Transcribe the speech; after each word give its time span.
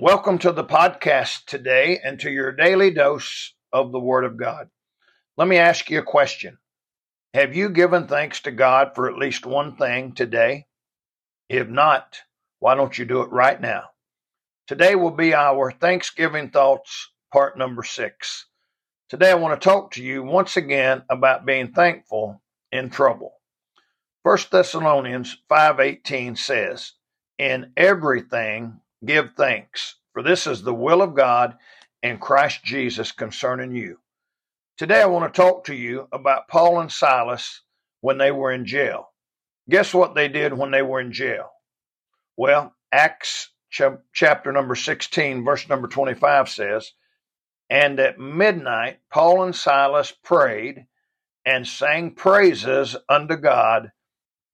Welcome 0.00 0.38
to 0.38 0.52
the 0.52 0.62
podcast 0.62 1.46
today 1.46 1.98
and 2.04 2.20
to 2.20 2.30
your 2.30 2.52
daily 2.52 2.92
dose 2.92 3.52
of 3.72 3.90
the 3.90 3.98
Word 3.98 4.24
of 4.24 4.36
God. 4.36 4.68
Let 5.36 5.48
me 5.48 5.56
ask 5.56 5.90
you 5.90 5.98
a 5.98 6.04
question. 6.04 6.58
Have 7.34 7.56
you 7.56 7.68
given 7.68 8.06
thanks 8.06 8.42
to 8.42 8.52
God 8.52 8.92
for 8.94 9.10
at 9.10 9.18
least 9.18 9.44
one 9.44 9.74
thing 9.74 10.12
today? 10.12 10.66
If 11.48 11.68
not, 11.68 12.20
why 12.60 12.76
don't 12.76 12.96
you 12.96 13.06
do 13.06 13.22
it 13.22 13.32
right 13.32 13.60
now? 13.60 13.86
Today 14.68 14.94
will 14.94 15.10
be 15.10 15.34
our 15.34 15.72
Thanksgiving 15.72 16.50
Thoughts, 16.50 17.10
part 17.32 17.58
number 17.58 17.82
six. 17.82 18.46
Today 19.08 19.32
I 19.32 19.34
want 19.34 19.60
to 19.60 19.68
talk 19.68 19.90
to 19.94 20.04
you 20.04 20.22
once 20.22 20.56
again 20.56 21.02
about 21.10 21.44
being 21.44 21.72
thankful 21.72 22.40
in 22.70 22.90
trouble. 22.90 23.32
1 24.22 24.38
Thessalonians 24.52 25.42
5:18 25.48 26.36
says, 26.36 26.92
"In 27.36 27.72
everything 27.76 28.80
give 29.04 29.32
thanks, 29.36 29.96
for 30.12 30.22
this 30.22 30.46
is 30.46 30.62
the 30.62 30.74
will 30.74 31.02
of 31.02 31.14
God 31.14 31.56
in 32.02 32.18
Christ 32.18 32.64
Jesus 32.64 33.12
concerning 33.12 33.74
you. 33.74 33.98
Today, 34.76 35.02
I 35.02 35.06
want 35.06 35.32
to 35.32 35.36
talk 35.36 35.64
to 35.64 35.74
you 35.74 36.08
about 36.12 36.48
Paul 36.48 36.80
and 36.80 36.90
Silas 36.90 37.62
when 38.00 38.18
they 38.18 38.30
were 38.30 38.52
in 38.52 38.64
jail. 38.64 39.10
Guess 39.68 39.92
what 39.92 40.14
they 40.14 40.28
did 40.28 40.52
when 40.52 40.70
they 40.70 40.82
were 40.82 41.00
in 41.00 41.12
jail? 41.12 41.50
Well, 42.36 42.74
Acts 42.92 43.50
chapter 44.12 44.52
number 44.52 44.74
16, 44.74 45.44
verse 45.44 45.68
number 45.68 45.88
25 45.88 46.48
says, 46.48 46.92
And 47.68 47.98
at 48.00 48.18
midnight, 48.18 49.00
Paul 49.10 49.42
and 49.44 49.54
Silas 49.54 50.12
prayed 50.24 50.86
and 51.44 51.66
sang 51.66 52.12
praises 52.14 52.96
unto 53.08 53.36
God, 53.36 53.90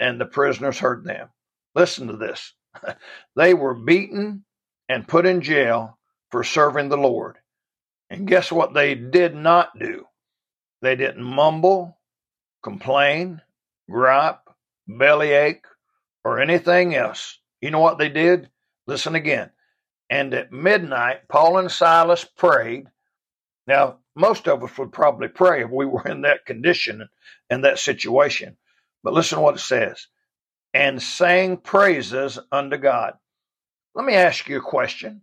and 0.00 0.20
the 0.20 0.27
prisoners 0.27 0.78
heard 0.78 1.05
them. 1.05 1.28
Listen 1.74 2.08
to 2.08 2.16
this. 2.16 2.55
they 3.37 3.55
were 3.55 3.74
beaten 3.74 4.45
and 4.88 5.09
put 5.09 5.27
in 5.27 5.41
jail 5.41 5.98
for 6.30 6.45
serving 6.45 6.88
the 6.88 6.97
Lord. 6.97 7.38
And 8.10 8.27
guess 8.28 8.53
what 8.53 8.75
they 8.75 8.94
did 8.94 9.34
not 9.34 9.78
do? 9.78 10.06
They 10.83 10.97
didn't 10.97 11.25
mumble, 11.25 11.98
complain, 12.62 13.41
gripe, 13.91 14.41
bellyache, 14.86 15.67
or 16.25 16.41
anything 16.41 16.95
else. 16.95 17.39
You 17.61 17.70
know 17.70 17.80
what 17.80 17.98
they 17.98 18.08
did? 18.08 18.50
Listen 18.86 19.14
again. 19.14 19.50
And 20.11 20.34
at 20.34 20.52
midnight, 20.52 21.28
Paul 21.28 21.58
and 21.58 21.70
Silas 21.70 22.25
prayed. 22.25 22.86
Now, 23.67 23.98
most 24.14 24.47
of 24.48 24.62
us 24.62 24.77
would 24.78 24.92
probably 24.92 25.28
pray 25.28 25.64
if 25.64 25.70
we 25.70 25.86
were 25.86 26.06
in 26.06 26.22
that 26.22 26.47
condition 26.47 27.08
and 27.48 27.64
that 27.64 27.78
situation. 27.78 28.56
But 29.02 29.14
listen 29.14 29.39
to 29.39 29.42
what 29.42 29.56
it 29.56 29.61
says 29.61 30.06
and 30.75 31.00
sang 31.00 31.56
praises 31.56 32.39
unto 32.50 32.77
God. 32.77 33.14
Let 33.94 34.05
me 34.05 34.14
ask 34.14 34.48
you 34.48 34.58
a 34.58 34.62
question. 34.62 35.22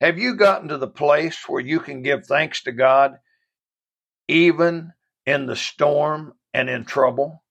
Have 0.00 0.18
you 0.18 0.36
gotten 0.36 0.68
to 0.68 0.78
the 0.78 0.86
place 0.86 1.44
where 1.48 1.60
you 1.60 1.80
can 1.80 2.02
give 2.02 2.24
thanks 2.24 2.62
to 2.62 2.72
God 2.72 3.16
even 4.28 4.92
in 5.26 5.46
the 5.46 5.56
storm 5.56 6.34
and 6.54 6.70
in 6.70 6.84
trouble? 6.84 7.42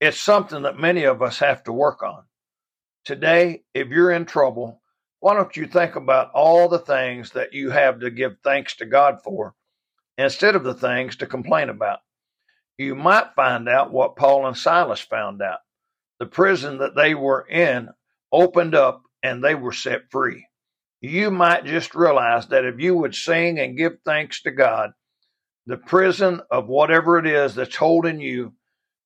It's 0.00 0.20
something 0.20 0.62
that 0.62 0.78
many 0.78 1.04
of 1.04 1.20
us 1.20 1.40
have 1.40 1.64
to 1.64 1.72
work 1.72 2.04
on. 2.04 2.22
Today, 3.04 3.64
if 3.74 3.88
you're 3.88 4.12
in 4.12 4.24
trouble, 4.24 4.80
why 5.18 5.34
don't 5.34 5.56
you 5.56 5.66
think 5.66 5.96
about 5.96 6.30
all 6.32 6.68
the 6.68 6.78
things 6.78 7.30
that 7.32 7.52
you 7.52 7.70
have 7.70 8.00
to 8.00 8.10
give 8.10 8.36
thanks 8.44 8.76
to 8.76 8.86
God 8.86 9.18
for 9.24 9.54
instead 10.16 10.54
of 10.54 10.62
the 10.62 10.74
things 10.74 11.16
to 11.16 11.26
complain 11.26 11.70
about? 11.70 11.98
You 12.76 12.94
might 12.94 13.34
find 13.34 13.68
out 13.68 13.92
what 13.92 14.14
Paul 14.14 14.46
and 14.46 14.56
Silas 14.56 15.00
found 15.00 15.42
out 15.42 15.58
the 16.18 16.26
prison 16.26 16.78
that 16.78 16.94
they 16.94 17.14
were 17.14 17.46
in 17.48 17.88
opened 18.32 18.74
up 18.74 19.02
and 19.22 19.42
they 19.42 19.54
were 19.54 19.72
set 19.72 20.10
free. 20.10 20.46
You 21.00 21.30
might 21.30 21.64
just 21.64 21.94
realize 21.94 22.48
that 22.48 22.64
if 22.64 22.80
you 22.80 22.96
would 22.96 23.14
sing 23.14 23.58
and 23.58 23.76
give 23.76 23.98
thanks 24.04 24.42
to 24.42 24.50
God, 24.50 24.92
the 25.66 25.76
prison 25.76 26.40
of 26.50 26.66
whatever 26.66 27.18
it 27.18 27.26
is 27.26 27.54
that's 27.54 27.76
holding 27.76 28.20
you 28.20 28.54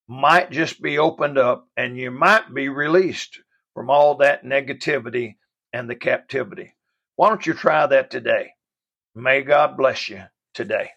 might 0.07 0.51
just 0.51 0.81
be 0.81 0.97
opened 0.97 1.37
up 1.37 1.67
and 1.77 1.97
you 1.97 2.11
might 2.11 2.53
be 2.53 2.69
released 2.69 3.39
from 3.73 3.89
all 3.89 4.15
that 4.15 4.43
negativity 4.43 5.35
and 5.71 5.89
the 5.89 5.95
captivity. 5.95 6.73
Why 7.15 7.29
don't 7.29 7.45
you 7.45 7.53
try 7.53 7.85
that 7.87 8.11
today? 8.11 8.51
May 9.15 9.41
God 9.41 9.77
bless 9.77 10.09
you 10.09 10.23
today. 10.53 10.91